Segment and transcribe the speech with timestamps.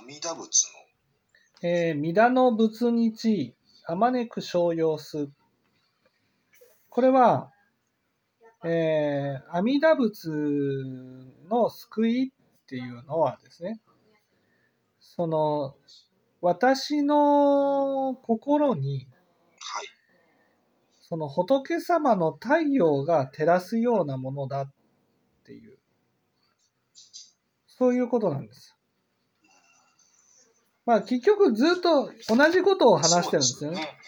[0.00, 0.66] 阿弥陀仏
[1.62, 3.54] えー、弥陀の仏日、
[3.84, 5.28] あまねく商用す。
[6.88, 7.52] これは、
[8.64, 10.30] えー、阿弥陀仏
[11.50, 13.78] の救いっていうのはですね、
[15.00, 15.76] その、
[16.40, 19.06] 私の心に、
[19.58, 19.86] はい。
[21.02, 24.72] その仏様の太陽が照らすようなものだっ
[25.44, 25.76] ていう、
[27.66, 28.69] そういうことなんです。
[30.86, 33.98] まあ結局ずっと同じことを話してるんですよね。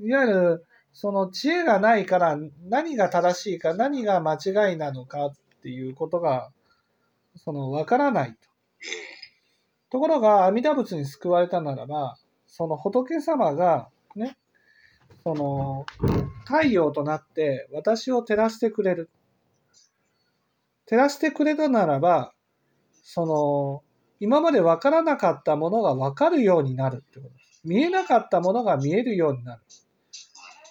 [0.00, 2.36] いわゆる、その知恵がないから
[2.68, 6.50] 何が正しいか何が間違いなのかっていうことが、
[7.36, 8.36] そのわからないと。
[9.90, 14.36] ところが阿弥陀仏に救われたならば、その仏様がね、
[15.22, 15.86] その
[16.44, 19.10] 太陽となって私を照らしてくれる。
[20.86, 22.32] 照らしてくれたならば、
[23.02, 23.82] その
[24.20, 27.60] 今まで分からなかったものが分かるようになるってことです。
[27.64, 29.62] 見えなかったものが見えるようになる。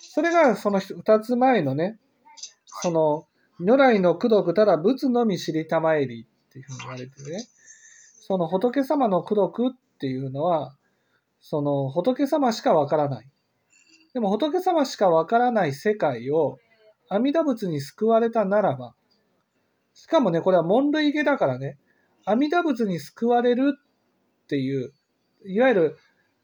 [0.02, 2.00] それがその二つ前のね、
[2.82, 3.28] その
[3.60, 7.46] 如来の功徳たら仏のみ知りたまえりっていうふうに言われてね。
[8.28, 10.76] その仏様の功徳っていうのは、
[11.40, 13.28] その仏様しかわからない。
[14.14, 16.58] でも仏様しかわからない世界を
[17.10, 18.96] 阿弥陀仏に救われたならば、
[19.94, 21.78] しかもね、これは門類下だからね、
[22.30, 24.92] 阿弥陀仏に救われるっていう、
[25.46, 25.98] いわゆる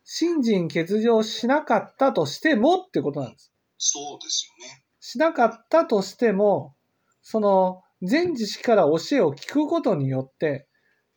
[0.06, 3.52] 信心欠如しなかったとしてもってことなんです。
[3.78, 4.82] そうですよね。
[5.02, 6.74] しなかったとしても、
[7.22, 10.68] その全知識から教えを聞くことによって、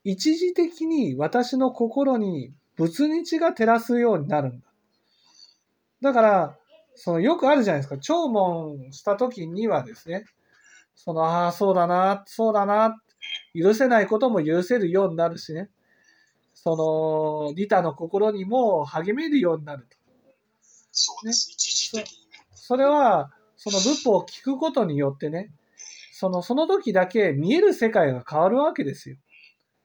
[0.03, 4.67] 一時的に私の心に仏日が照らすようになるんだ。
[6.03, 6.59] だから、
[6.97, 7.99] そのよくあるじゃないですか。
[7.99, 10.25] 聴聞した時にはですね、
[10.97, 12.97] その、ああ、そうだな、そうだな、
[13.55, 15.71] 許せないことも許せるようになるしね、
[16.55, 16.77] そ
[17.51, 19.97] の、利他の心にも励めるようになると。
[20.91, 21.51] そうです。
[21.53, 22.47] 一時的にね。
[22.55, 25.53] それは、その仏法を聞くことによってね、
[26.13, 29.17] その、その時だけ見える世界が変わるわけですよ。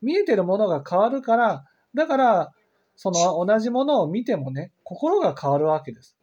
[0.01, 2.53] 見えてるものが変わるから、だから、
[2.95, 6.15] その同じものを見てもね、心が変わるわけです。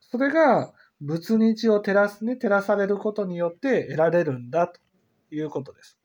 [0.00, 4.80] それが、仏日を照らすね、照らされることによって得られるんだと
[5.30, 5.98] いうことです。